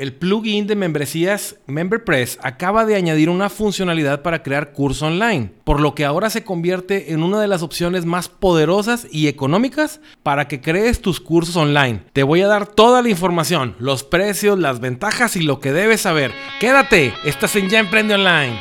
[0.00, 5.78] el plugin de membresías MemberPress acaba de añadir una funcionalidad para crear curso online, por
[5.78, 10.48] lo que ahora se convierte en una de las opciones más poderosas y económicas para
[10.48, 12.00] que crees tus cursos online.
[12.14, 16.00] Te voy a dar toda la información, los precios, las ventajas y lo que debes
[16.00, 16.32] saber.
[16.60, 18.58] Quédate, estás en Ya Emprende Online.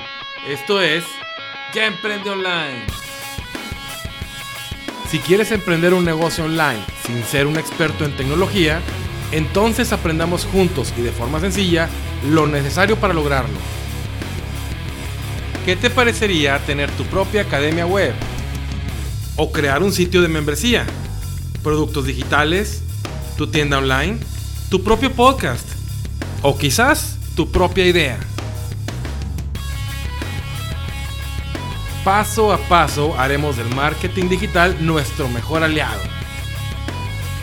[0.52, 1.06] Esto es
[1.74, 2.84] Ya Emprende Online.
[5.08, 8.82] Si quieres emprender un negocio online sin ser un experto en tecnología,
[9.32, 11.88] entonces aprendamos juntos y de forma sencilla
[12.30, 13.58] lo necesario para lograrlo.
[15.66, 18.14] ¿Qué te parecería tener tu propia academia web?
[19.36, 20.86] ¿O crear un sitio de membresía?
[21.64, 22.82] ¿Productos digitales?
[23.38, 24.18] ¿Tu tienda online?
[24.70, 25.68] ¿Tu propio podcast?
[26.42, 28.18] ¿O quizás tu propia idea?
[32.04, 36.19] Paso a paso haremos del marketing digital nuestro mejor aliado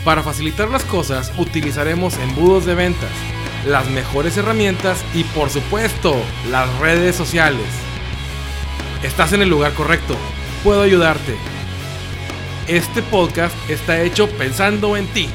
[0.07, 3.09] para facilitar las cosas utilizaremos embudos de ventas,
[3.65, 6.15] las mejores herramientas y por supuesto
[6.49, 7.65] las redes sociales.
[9.03, 10.15] Estás en el lugar correcto,
[10.63, 11.35] puedo ayudarte.
[12.69, 15.27] Este podcast está hecho pensando en ti.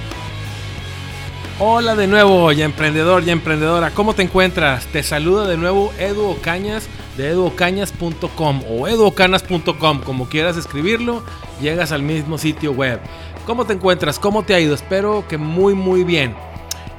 [1.59, 4.86] Hola de nuevo, ya emprendedor, ya emprendedora, ¿cómo te encuentras?
[4.86, 11.23] Te saluda de nuevo Edu Ocañas de eduocañas.com o eduocanas.com, como quieras escribirlo,
[11.61, 13.01] llegas al mismo sitio web.
[13.47, 14.21] ¿Cómo te encuentras?
[14.21, 14.73] ¿Cómo te ha ido?
[14.73, 16.35] Espero que muy muy bien.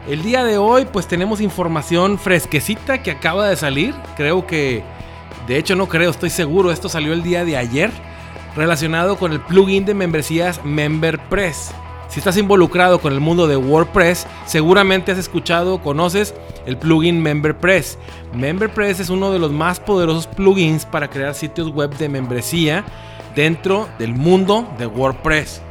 [0.09, 3.95] El día de hoy pues tenemos información fresquecita que acaba de salir.
[4.17, 4.83] Creo que,
[5.47, 7.91] de hecho no creo, estoy seguro, esto salió el día de ayer
[8.57, 11.71] relacionado con el plugin de membresías MemberPress.
[12.09, 17.21] Si estás involucrado con el mundo de WordPress, seguramente has escuchado o conoces el plugin
[17.21, 17.97] MemberPress.
[18.33, 22.83] MemberPress es uno de los más poderosos plugins para crear sitios web de membresía
[23.33, 25.61] dentro del mundo de WordPress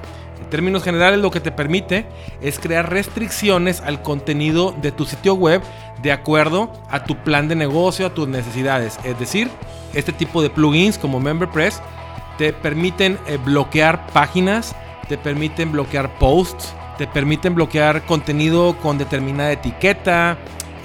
[0.53, 2.05] términos generales lo que te permite
[2.43, 5.63] es crear restricciones al contenido de tu sitio web
[6.03, 9.01] de acuerdo a tu plan de negocio, a tus necesidades.
[9.03, 9.49] Es decir,
[9.95, 11.81] este tipo de plugins como MemberPress
[12.37, 14.77] te permiten eh, bloquear páginas,
[15.09, 20.37] te permiten bloquear posts, te permiten bloquear contenido con determinada etiqueta,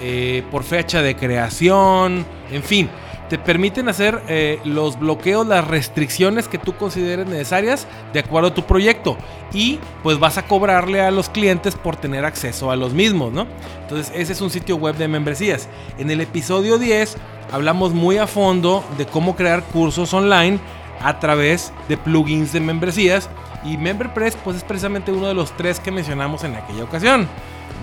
[0.01, 2.89] eh, por fecha de creación, en fin
[3.29, 8.53] te permiten hacer eh, los bloqueos, las restricciones que tú consideres necesarias de acuerdo a
[8.53, 9.17] tu proyecto.
[9.53, 13.47] Y pues vas a cobrarle a los clientes por tener acceso a los mismos, ¿no?
[13.81, 15.67] Entonces ese es un sitio web de membresías.
[15.97, 17.17] En el episodio 10
[17.51, 20.59] hablamos muy a fondo de cómo crear cursos online
[21.01, 23.29] a través de plugins de membresías.
[23.63, 27.27] Y MemberPress pues es precisamente uno de los tres que mencionamos en aquella ocasión.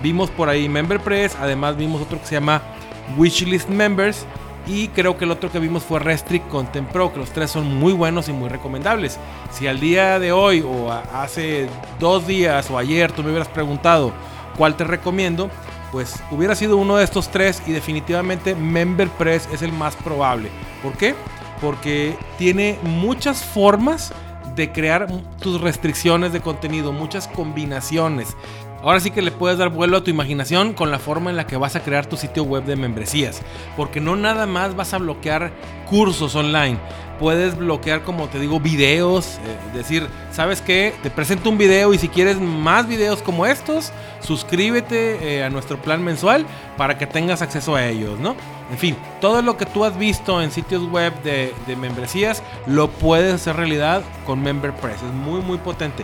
[0.01, 2.61] Vimos por ahí MemberPress, además vimos otro que se llama
[3.17, 4.25] Wishlist Members
[4.67, 7.75] y creo que el otro que vimos fue Restrict Content Pro, que los tres son
[7.75, 9.19] muy buenos y muy recomendables.
[9.51, 11.67] Si al día de hoy o hace
[11.99, 14.11] dos días o ayer tú me hubieras preguntado
[14.57, 15.49] cuál te recomiendo,
[15.91, 20.49] pues hubiera sido uno de estos tres y definitivamente MemberPress es el más probable.
[20.81, 21.15] ¿Por qué?
[21.61, 24.13] Porque tiene muchas formas
[24.55, 25.07] de crear
[25.39, 28.35] tus restricciones de contenido, muchas combinaciones.
[28.85, 31.47] Ahora sí que le puedes dar vuelo a tu imaginación con la forma en la
[31.47, 33.41] que vas a crear tu sitio web de membresías.
[33.75, 35.51] Porque no nada más vas a bloquear
[35.89, 36.77] cursos online.
[37.19, 39.39] Puedes bloquear, como te digo, videos.
[39.39, 40.93] Eh, decir, ¿sabes qué?
[41.01, 45.81] Te presento un video y si quieres más videos como estos, suscríbete eh, a nuestro
[45.81, 46.45] plan mensual
[46.77, 48.35] para que tengas acceso a ellos, ¿no?
[48.69, 52.91] En fin, todo lo que tú has visto en sitios web de, de membresías lo
[52.91, 55.01] puedes hacer realidad con MemberPress.
[55.01, 56.03] Es muy, muy potente.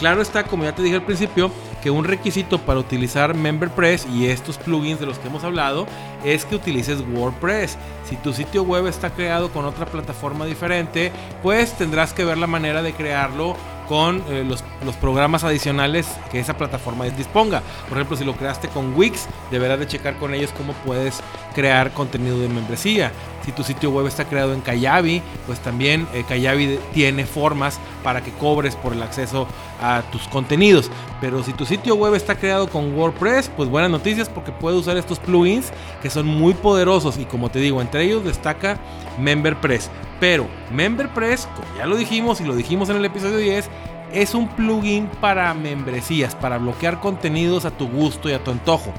[0.00, 1.50] Claro está, como ya te dije al principio,
[1.82, 5.86] que un requisito para utilizar MemberPress y estos plugins de los que hemos hablado
[6.24, 7.76] es que utilices WordPress.
[8.08, 11.12] Si tu sitio web está creado con otra plataforma diferente,
[11.42, 13.56] pues tendrás que ver la manera de crearlo
[13.90, 14.62] con eh, los,
[15.00, 17.60] programas adicionales que esa plataforma disponga.
[17.88, 21.20] Por ejemplo, si lo creaste con Wix, deberás de checar con ellos cómo puedes
[21.56, 23.10] crear contenido de membresía.
[23.44, 28.22] Si tu sitio web está creado en Kayabi, pues también eh, Kayabi tiene formas para
[28.22, 29.48] que cobres por el acceso
[29.80, 30.90] a tus contenidos.
[31.20, 34.96] Pero si tu sitio web está creado con WordPress, pues buenas noticias porque puedes usar
[34.96, 38.78] estos plugins que son muy poderosos y como te digo, entre ellos destaca
[39.18, 39.90] MemberPress.
[40.18, 43.68] Pero MemberPress, como ya lo dijimos y lo dijimos en el episodio 10,
[44.12, 48.92] es un plugin para membresías, para bloquear contenidos a tu gusto y a tu antojo.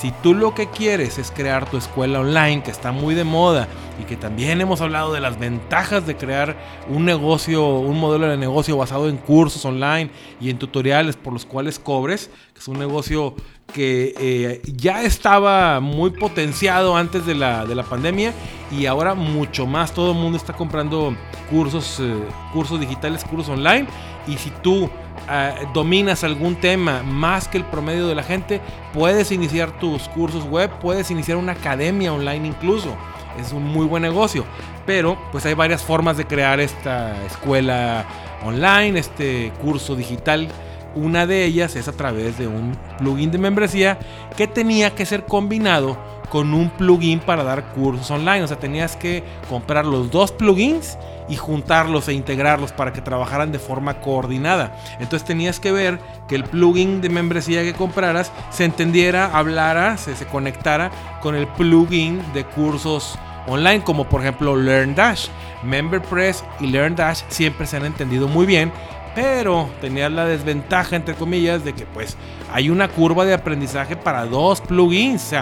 [0.00, 3.68] Si tú lo que quieres es crear tu escuela online, que está muy de moda
[4.00, 6.56] y que también hemos hablado de las ventajas de crear
[6.88, 10.10] un negocio, un modelo de negocio basado en cursos online
[10.40, 13.34] y en tutoriales por los cuales cobres, que es un negocio
[13.70, 18.32] que eh, ya estaba muy potenciado antes de la, de la, pandemia
[18.70, 19.92] y ahora mucho más.
[19.92, 21.14] Todo el mundo está comprando
[21.48, 22.14] cursos, eh,
[22.52, 23.86] cursos digitales, cursos online.
[24.26, 24.90] Y si tú
[25.30, 28.60] eh, dominas algún tema más que el promedio de la gente,
[28.92, 32.96] puedes iniciar tus cursos web, puedes iniciar una academia online incluso.
[33.40, 34.44] Es un muy buen negocio.
[34.86, 38.04] Pero pues hay varias formas de crear esta escuela
[38.44, 40.48] online, este curso digital.
[40.94, 43.98] Una de ellas es a través de un plugin de membresía
[44.36, 45.96] que tenía que ser combinado
[46.30, 48.42] con un plugin para dar cursos online.
[48.42, 50.96] O sea, tenías que comprar los dos plugins
[51.28, 54.76] y juntarlos e integrarlos para que trabajaran de forma coordinada.
[54.98, 60.14] Entonces tenías que ver que el plugin de membresía que compraras se entendiera, hablara, se,
[60.26, 60.90] conectara
[61.20, 65.28] con el plugin de cursos online, como por ejemplo LearnDash.
[65.62, 68.72] MemberPress y LearnDash siempre se han entendido muy bien,
[69.14, 72.16] pero tenías la desventaja, entre comillas, de que pues
[72.52, 75.34] hay una curva de aprendizaje para dos plugins.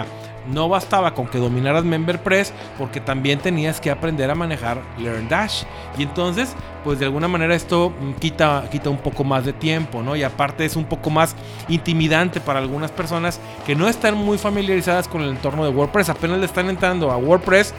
[0.47, 5.63] No bastaba con que dominaras MemberPress porque también tenías que aprender a manejar LearnDash.
[5.97, 10.01] Y entonces, pues de alguna manera esto mm, quita, quita un poco más de tiempo,
[10.01, 10.15] ¿no?
[10.15, 11.35] Y aparte es un poco más
[11.67, 16.09] intimidante para algunas personas que no están muy familiarizadas con el entorno de WordPress.
[16.09, 17.73] Apenas le están entrando a WordPress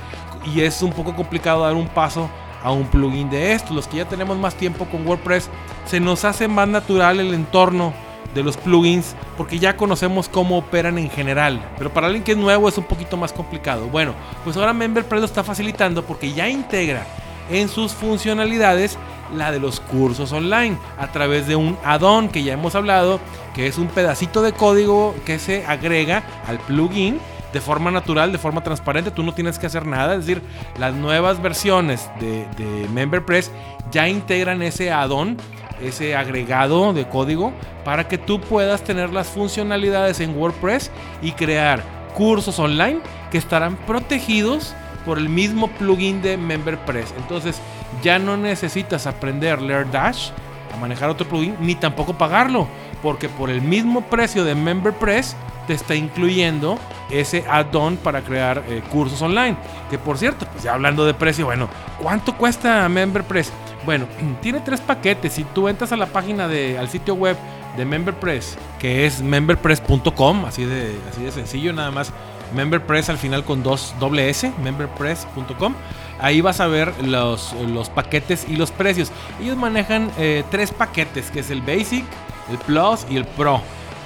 [0.55, 2.31] y es un poco complicado dar un paso
[2.63, 3.75] a un plugin de esto.
[3.75, 5.49] Los que ya tenemos más tiempo con WordPress,
[5.87, 7.93] se nos hace más natural el entorno
[8.35, 11.61] de los plugins porque ya conocemos cómo operan en general.
[11.79, 13.87] Pero para alguien que es nuevo es un poquito más complicado.
[13.89, 17.07] Bueno, pues ahora MemberPress lo está facilitando porque ya integra
[17.51, 18.97] en sus funcionalidades
[19.35, 23.21] la de los cursos online a través de un add-on que ya hemos hablado,
[23.55, 27.21] que es un pedacito de código que se agrega al plugin
[27.53, 30.43] de forma natural, de forma transparente, tú no tienes que hacer nada, es decir,
[30.79, 33.51] las nuevas versiones de, de MemberPress
[33.91, 35.37] ya integran ese add-on
[35.83, 37.53] ese agregado de código
[37.85, 40.91] para que tú puedas tener las funcionalidades en WordPress
[41.23, 41.83] y crear
[42.15, 43.01] cursos online
[43.31, 44.75] que estarán protegidos
[45.05, 47.15] por el mismo plugin de MemberPress.
[47.17, 47.61] Entonces
[48.03, 50.31] ya no necesitas aprender LearnDash
[50.75, 52.69] a manejar otro plugin ni tampoco pagarlo,
[53.03, 55.37] porque por el mismo precio de MemberPress
[55.67, 56.79] te está incluyendo
[57.11, 59.57] ese add-on para crear eh, cursos online.
[59.89, 61.69] Que por cierto, pues ya hablando de precio, bueno,
[62.01, 63.53] ¿cuánto cuesta MemberPress?
[63.85, 64.07] Bueno,
[64.43, 65.33] tiene tres paquetes.
[65.33, 67.37] Si tú entras a la página de, al sitio web
[67.77, 72.13] de MemberPress, que es memberpress.com, así de, así de sencillo, nada más.
[72.55, 75.75] MemberPress al final con dos doble S, memberpress.com.
[76.21, 79.11] Ahí vas a ver los, los, paquetes y los precios.
[79.41, 82.05] Ellos manejan eh, tres paquetes, que es el Basic,
[82.51, 83.63] el Plus y el Pro.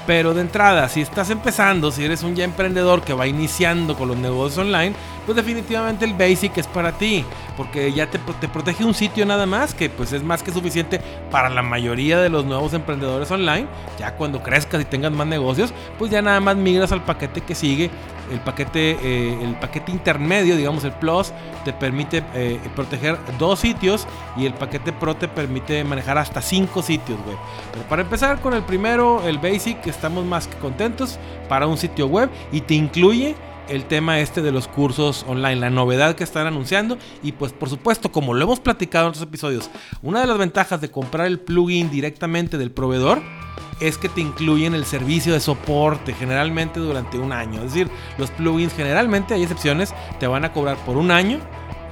[0.06, 4.08] Pero de entrada, si estás empezando, si eres un ya emprendedor que va iniciando con
[4.08, 4.94] los negocios online,
[5.24, 7.24] pues definitivamente el Basic es para ti,
[7.56, 11.00] porque ya te, te, protege un sitio nada más, que pues es más que suficiente
[11.30, 13.66] para la mayoría de los nuevos emprendedores online.
[13.98, 17.54] Ya cuando crezcas y tengas más negocios, pues ya nada más migras al paquete que
[17.54, 17.90] sigue.
[18.30, 21.32] El paquete, eh, el paquete intermedio, digamos el Plus,
[21.64, 24.06] te permite eh, proteger dos sitios
[24.36, 27.36] y el paquete Pro te permite manejar hasta cinco sitios web.
[27.72, 31.18] Pero para empezar con el primero, el Basic, estamos más que contentos
[31.48, 33.36] para un sitio web y te incluye
[33.68, 37.68] el tema este de los cursos online, la novedad que están anunciando y pues por
[37.68, 39.70] supuesto, como lo hemos platicado en otros episodios,
[40.02, 43.22] una de las ventajas de comprar el plugin directamente del proveedor
[43.80, 47.62] es que te incluyen el servicio de soporte generalmente durante un año.
[47.62, 51.40] Es decir, los plugins generalmente, hay excepciones, te van a cobrar por un año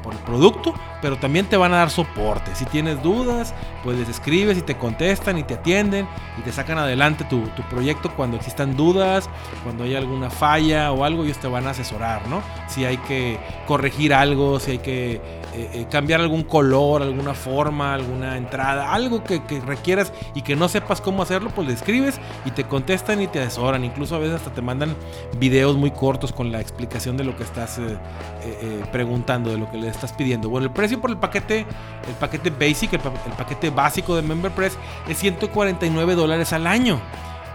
[0.03, 2.55] por el producto, pero también te van a dar soporte.
[2.55, 6.07] Si tienes dudas, pues les escribes y te contestan y te atienden
[6.39, 9.31] y te sacan adelante tu, proyecto cuando existan dudas,
[9.63, 12.43] cuando hay alguna falla o algo, ellos te van a asesorar, ¿no?
[12.69, 15.21] Si hay que corregir algo, si hay que
[15.55, 20.67] eh, eh, cambiar algún color, alguna forma, alguna entrada, algo que, requieras y que no
[20.67, 23.85] sepas cómo hacerlo, pues le escribes y te contestan y te asesoran.
[23.85, 24.97] Incluso a veces hasta te mandan
[25.39, 29.77] videos muy cortos con la explicación de lo que estás eh, preguntando, de lo que
[29.77, 30.49] le estás pidiendo.
[30.49, 31.67] Bueno, el precio por el paquete,
[32.09, 33.01] el paquete basic, el,
[33.37, 36.99] paquete básico de MemberPress es 149 dólares al año.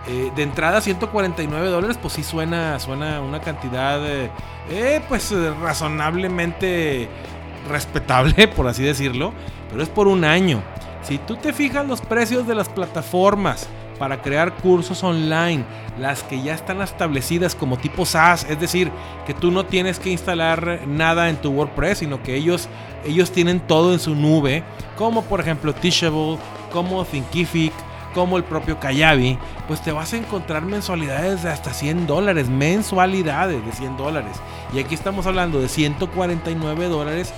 [0.08, 4.00] De entrada 149 dólares, pues sí suena, suena una cantidad,
[4.70, 7.10] eh, pues razonablemente
[7.68, 9.34] respetable, por así decirlo,
[9.70, 10.62] pero es por un año.
[11.04, 15.64] Si tú te fijas los precios de las plataformas, para crear cursos online,
[16.00, 18.92] las que ya están establecidas como tipo SaaS, es decir,
[19.26, 22.70] que tú no tienes que instalar nada en tu WordPress, sino que ellos,
[23.06, 24.64] ellos tienen todo en su nube,
[24.98, 26.38] como por ejemplo Teachable,
[26.72, 27.74] como Thinkific,
[28.14, 33.64] como el propio Kayabi, pues te vas a encontrar mensualidades de hasta 100 dólares, mensualidades
[33.64, 34.38] de 100 dólares.
[34.74, 37.34] Y aquí estamos hablando de 149 dólares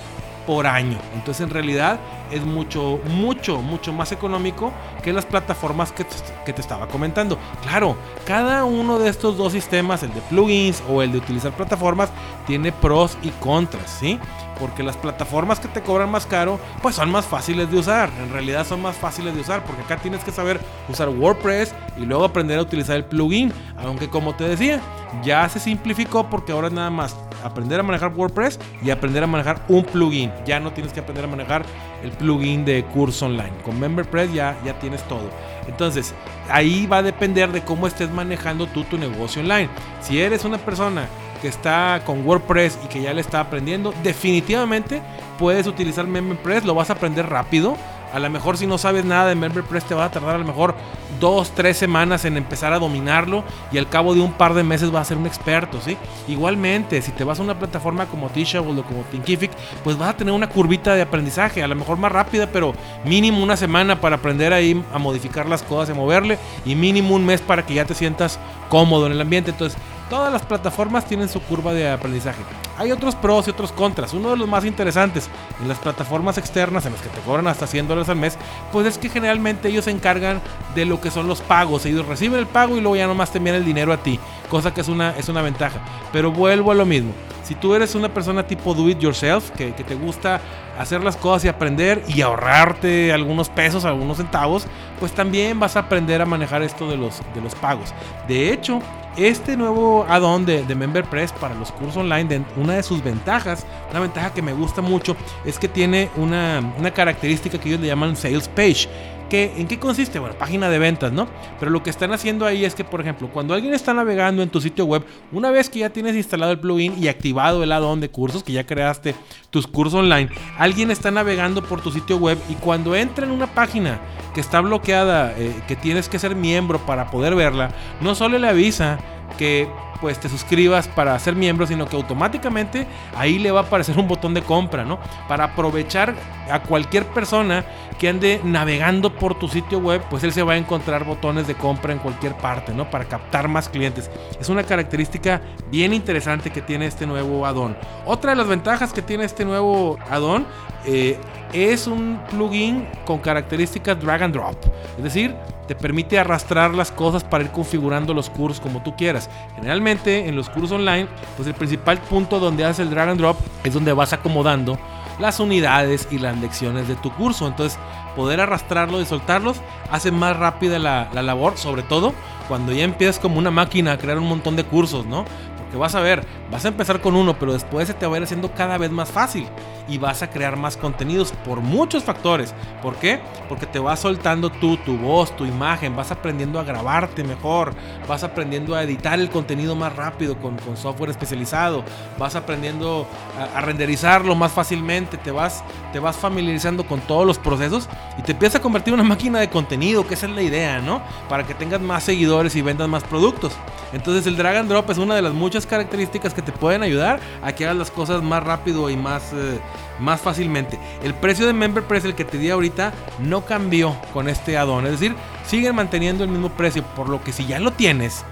[0.66, 0.98] año.
[1.14, 1.98] Entonces en realidad
[2.30, 7.38] es mucho, mucho, mucho más económico que las plataformas que te, estaba comentando.
[7.62, 12.10] Claro, cada uno de estos dos sistemas, el de plugins o el de utilizar plataformas,
[12.46, 14.18] tiene pros y contras, ¿sí?
[14.58, 18.10] Porque las plataformas que te cobran más caro, pues son más fáciles de usar.
[18.22, 22.04] En realidad son más fáciles de usar porque acá tienes que saber usar WordPress y
[22.04, 23.52] luego aprender a utilizar el plugin.
[23.78, 24.80] Aunque como te decía,
[25.24, 29.62] ya se simplificó porque ahora nada más aprender a manejar WordPress y aprender a manejar
[29.68, 30.32] un plugin.
[30.46, 31.64] Ya no tienes que aprender a manejar
[32.02, 33.52] el plugin de curso online.
[33.64, 35.30] Con MemberPress ya, ya tienes todo.
[35.66, 36.14] Entonces,
[36.48, 39.68] ahí va a depender de cómo estés manejando tú tu negocio online.
[40.00, 41.06] Si eres una persona
[41.40, 45.00] que está con WordPress y que ya le está aprendiendo, definitivamente
[45.38, 47.76] puedes utilizar MemberPress, lo vas a aprender rápido
[48.12, 50.44] a lo mejor si no sabes nada de MemberPress te va a tardar a lo
[50.44, 50.74] mejor
[51.18, 54.90] dos, tres semanas en empezar a dominarlo y al cabo de un par de meses
[54.90, 55.96] vas a ser un experto, ¿sí?
[56.28, 59.50] Igualmente, si te vas a una plataforma como Teachable o como Thinkific,
[59.84, 62.72] pues vas a tener una curvita de aprendizaje, a lo mejor más rápida, pero
[63.04, 67.26] mínimo una semana para aprender ahí a modificar las cosas, a moverle y mínimo un
[67.26, 68.38] mes para que ya te sientas
[68.68, 69.50] cómodo en el ambiente.
[69.50, 69.78] Entonces,
[70.10, 72.40] Todas las plataformas tienen su curva de aprendizaje.
[72.76, 74.12] Hay otros pros y otros contras.
[74.12, 75.30] Uno de los más interesantes
[75.62, 78.36] en las plataformas externas en las que te cobran hasta 100 dólares al mes,
[78.72, 80.40] pues es que generalmente ellos se encargan
[80.74, 81.86] de lo que son los pagos.
[81.86, 84.74] Ellos reciben el pago y luego ya nomás te envían el dinero a ti, cosa
[84.74, 85.78] que es una, es una ventaja.
[86.12, 87.12] Pero vuelvo a lo mismo.
[87.44, 90.40] Si tú eres una persona tipo do it yourself, que, que te gusta
[90.76, 94.66] hacer las cosas y aprender y ahorrarte algunos pesos, algunos centavos,
[94.98, 97.94] pues también vas a aprender a manejar esto de los, de los pagos.
[98.26, 98.80] De hecho,
[99.16, 104.00] este nuevo add-on de, de, MemberPress para los cursos online, una de sus ventajas, una
[104.00, 108.16] ventaja que me gusta mucho, es que tiene una, una característica que ellos le llaman
[108.16, 108.88] Sales Page.
[109.32, 110.18] ¿En qué consiste?
[110.18, 111.28] Bueno, página de ventas, ¿no?
[111.58, 114.50] Pero lo que están haciendo ahí es que, por ejemplo, cuando alguien está navegando en
[114.50, 118.00] tu sitio web, una vez que ya tienes instalado el plugin y activado el add-on
[118.00, 119.14] de cursos, que ya creaste
[119.50, 123.46] tus cursos online, alguien está navegando por tu sitio web y cuando entra en una
[123.46, 124.00] página
[124.34, 128.48] que está bloqueada, eh, que tienes que ser miembro para poder verla, no solo le
[128.48, 128.98] avisa
[129.38, 129.68] que
[130.00, 134.08] pues te suscribas para ser miembro, sino que automáticamente ahí le va a aparecer un
[134.08, 134.98] botón de compra, ¿no?
[135.28, 136.14] Para aprovechar
[136.50, 137.64] a cualquier persona
[137.98, 141.54] que ande navegando por tu sitio web, pues él se va a encontrar botones de
[141.54, 142.88] compra en cualquier parte, ¿no?
[142.90, 144.10] Para captar más clientes.
[144.40, 147.76] Es una característica bien interesante que tiene este nuevo addon.
[148.06, 150.46] Otra de las ventajas que tiene este nuevo addon
[150.86, 151.18] eh,
[151.52, 154.56] es un plugin con características drag and drop.
[154.96, 155.34] Es decir,
[155.66, 159.30] te permite arrastrar las cosas para ir configurando los cursos como tú quieras.
[159.54, 163.36] Generalmente en los cursos online, pues el principal punto donde haces el drag and drop
[163.64, 164.78] es donde vas acomodando
[165.18, 167.46] las unidades y las lecciones de tu curso.
[167.46, 167.78] Entonces,
[168.16, 169.58] poder arrastrarlo y soltarlos
[169.90, 172.14] hace más rápida la, la labor, sobre todo
[172.48, 175.24] cuando ya empiezas como una máquina a crear un montón de cursos, ¿no?
[175.70, 178.18] Que vas a ver, vas a empezar con uno, pero después se te va a
[178.18, 179.46] ir haciendo cada vez más fácil
[179.90, 182.54] y vas a crear más contenidos por muchos factores.
[182.80, 183.20] ¿Por qué?
[183.48, 187.74] Porque te vas soltando tú, tu voz, tu imagen, vas aprendiendo a grabarte mejor,
[188.08, 191.84] vas aprendiendo a editar el contenido más rápido con, software especializado,
[192.18, 193.06] vas aprendiendo
[193.54, 198.32] a, renderizarlo más fácilmente, te vas, te vas familiarizando con todos los procesos y te
[198.32, 201.02] empiezas a convertir en una máquina de contenido, que esa es la idea, ¿no?
[201.28, 203.52] Para que tengas más seguidores y vendas más productos.
[203.92, 207.20] Entonces el drag and drop es una de las muchas características que te pueden ayudar
[207.42, 209.60] a que hagas las cosas más rápido y más, eh,
[209.98, 210.78] más fácilmente.
[211.02, 214.86] El precio de MemberPress, el que te di ahorita, no cambió con este add-on.
[214.86, 215.14] Es decir,
[215.46, 216.82] siguen manteniendo el mismo precio.
[216.94, 218.24] Por lo que si ya lo tienes,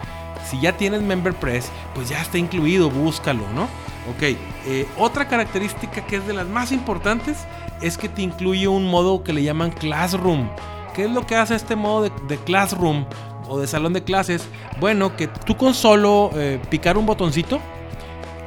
[0.48, 3.64] si ya tienes MemberPress, pues ya está incluido, búscalo, ¿no?
[4.08, 4.22] Ok,
[4.66, 7.46] eh, otra característica que es de las más importantes
[7.82, 10.48] es que te incluye un modo que le llaman Classroom.
[10.94, 13.04] ¿Qué es lo que hace este modo de Classroom?
[13.48, 14.46] O de salón de clases,
[14.80, 17.60] bueno, que tú con solo eh, picar un botoncito,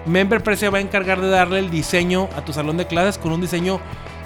[0.05, 3.31] MemberPress se va a encargar de darle el diseño a tu salón de clases con
[3.31, 3.79] un diseño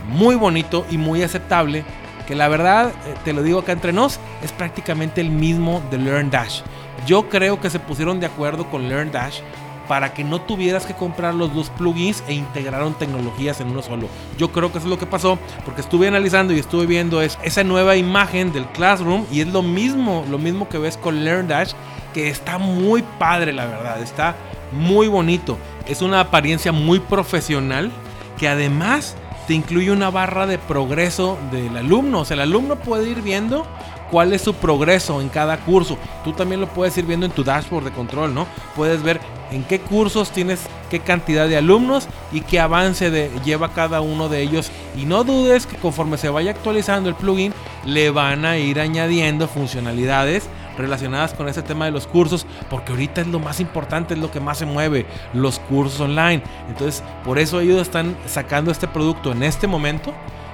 [0.08, 1.84] muy bonito y muy aceptable,
[2.28, 5.98] que la verdad, eh, te lo digo acá entre nos, es prácticamente el mismo de
[5.98, 6.62] LearnDash.
[7.06, 9.40] Yo creo que se pusieron de acuerdo con LearnDash
[9.88, 14.08] para que no tuvieras que comprar los dos plugins e integraron tecnologías en uno solo.
[14.38, 17.64] Yo creo que es lo que pasó porque estuve analizando y estuve viendo es esa
[17.64, 21.74] nueva imagen del Classroom y es lo mismo, lo mismo que ves con LearnDash
[22.14, 24.36] que está muy padre la verdad, está
[24.72, 25.58] muy bonito.
[25.88, 27.92] Es una apariencia muy profesional
[28.38, 29.16] que además
[29.48, 33.66] te incluye una barra de progreso del alumno, o sea, el alumno puede ir viendo
[34.10, 35.98] cuál es su progreso en cada curso.
[36.24, 38.48] Tú también lo puedes ir viendo en tu dashboard de control, ¿no?
[38.76, 39.20] Puedes ver
[39.52, 44.30] en qué cursos tienes qué cantidad de alumnos y qué avance de, lleva cada uno
[44.30, 44.72] de ellos.
[44.96, 47.54] Y no dudes que conforme se vaya actualizando el plugin,
[47.86, 53.22] le van a ir añadiendo funcionalidades relacionadas con ese tema de los cursos, porque ahorita
[53.22, 56.44] es lo más importante, es lo que más se mueve, los cursos online.
[56.68, 60.14] Entonces, por eso ellos están sacando este producto en este momento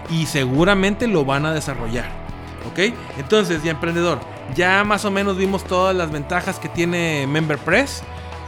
[0.09, 2.05] y seguramente lo van a desarrollar.
[2.69, 2.93] ¿Ok?
[3.17, 4.19] Entonces, ya emprendedor,
[4.55, 8.03] ya más o menos vimos todas las ventajas que tiene MemberPress.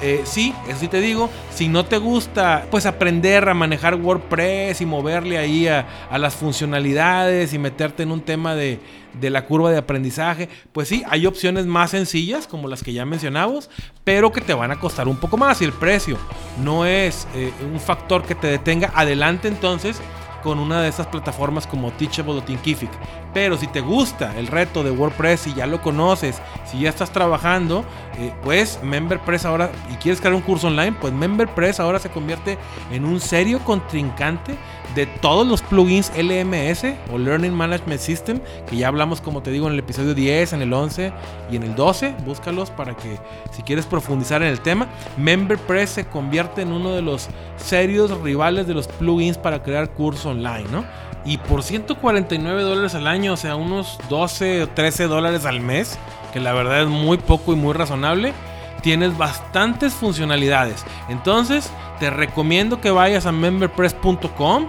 [0.06, 4.82] Eh, sí, eso sí te digo, si no te gusta, pues aprender a manejar WordPress
[4.82, 8.82] y moverle ahí a, las funcionalidades y meterte en un tema de,
[9.22, 13.70] la curva de aprendizaje, pues sí, hay opciones más sencillas como las que ya mencionamos,
[14.04, 16.18] pero que te van a costar un poco más y el precio
[16.62, 18.92] no es eh, un factor que te detenga.
[18.96, 20.02] Adelante entonces
[20.44, 22.92] con una de esas plataformas como Teachable o Thinkific.
[23.34, 27.12] Pero si te gusta el reto de WordPress y ya lo conoces, si ya estás
[27.12, 27.84] trabajando,
[28.18, 32.58] eh, pues MemberPress ahora, y quieres crear un curso online, pues MemberPress ahora se convierte
[32.92, 34.56] en un serio contrincante
[34.96, 39.68] de todos los plugins LMS o Learning Management System, que ya hablamos como te digo
[39.68, 41.12] en el episodio 10, en el 11
[41.52, 43.18] y en el 12, búscalos para que
[43.52, 48.68] si quieres profundizar en el tema, MemberPress se convierte en uno de los serios rivales
[48.68, 50.86] de los plugins para crear cursos online, ¿no?
[51.26, 55.98] Y por 149 dólares al año, o sea, unos 12 o 13 dólares al mes,
[56.34, 58.34] que la verdad es muy poco y muy razonable,
[58.82, 60.84] tienes bastantes funcionalidades.
[61.08, 64.68] Entonces, te recomiendo que vayas a memberpress.com.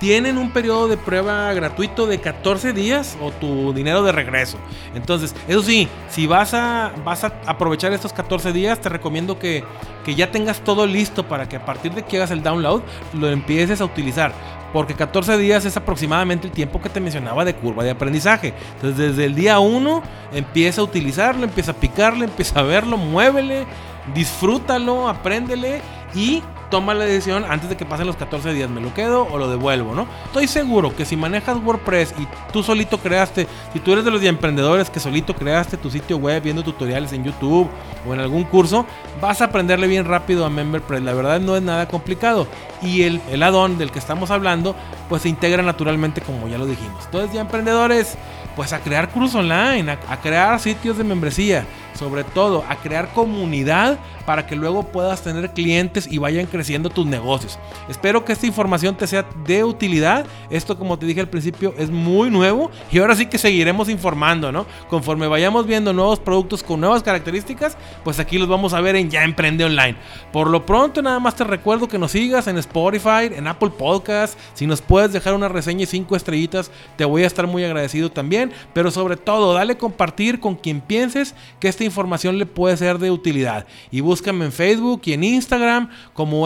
[0.00, 4.56] Tienen un periodo de prueba gratuito de 14 días o tu dinero de regreso.
[4.94, 9.62] Entonces, eso sí, si vas a, vas a aprovechar estos 14 días, te recomiendo que,
[10.04, 12.80] que ya tengas todo listo para que a partir de que hagas el download,
[13.12, 14.32] lo empieces a utilizar
[14.72, 18.54] porque 14 días es aproximadamente el tiempo que te mencionaba de curva de aprendizaje.
[18.76, 20.02] Entonces, desde el día 1
[20.32, 23.66] empieza a utilizarlo, empieza a picarle, empieza a verlo, muévele,
[24.14, 25.80] disfrútalo, apréndele
[26.14, 29.38] y toma la decisión antes de que pasen los 14 días, me lo quedo o
[29.38, 30.06] lo devuelvo, ¿no?
[30.26, 34.22] Estoy seguro que si manejas WordPress y tú solito creaste, si tú eres de los
[34.22, 37.68] emprendedores que solito creaste tu sitio web viendo tutoriales en YouTube
[38.06, 38.86] o en algún curso,
[39.20, 41.02] vas a aprenderle bien rápido a MemberPress.
[41.02, 42.46] La verdad no es nada complicado.
[42.80, 44.74] Y el, el add-on del que estamos hablando,
[45.08, 47.04] pues se integra naturalmente como ya lo dijimos.
[47.04, 48.16] Entonces ya emprendedores,
[48.56, 51.66] pues a crear cursos online, a crear sitios de membresía
[52.00, 56.59] sobre todo a crear comunidad para que luego puedas tener clientes y vayan creciendo
[56.90, 57.58] tus negocios.
[57.88, 60.26] Espero que esta información te sea de utilidad.
[60.50, 64.52] Esto, como te dije al principio, es muy nuevo y ahora sí que seguiremos informando,
[64.52, 64.66] ¿no?
[64.88, 69.10] Conforme vayamos viendo nuevos productos con nuevas características, pues aquí los vamos a ver en
[69.10, 69.96] Ya Emprende Online.
[70.32, 74.38] Por lo pronto, nada más te recuerdo que nos sigas en Spotify, en Apple Podcast.
[74.54, 78.10] Si nos puedes dejar una reseña y cinco estrellitas, te voy a estar muy agradecido
[78.10, 78.52] también.
[78.72, 83.10] Pero sobre todo, dale compartir con quien pienses que esta información le puede ser de
[83.10, 83.66] utilidad.
[83.90, 85.90] Y búscame en Facebook y en Instagram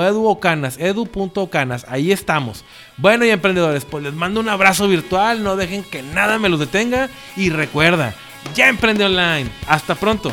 [0.05, 1.87] como Edu Ocanas, edu.ocanas.
[1.89, 2.65] Ahí estamos.
[2.97, 5.43] Bueno, y emprendedores, pues les mando un abrazo virtual.
[5.43, 7.09] No dejen que nada me los detenga.
[7.37, 8.15] Y recuerda,
[8.55, 9.51] ya emprende online.
[9.67, 10.33] Hasta pronto.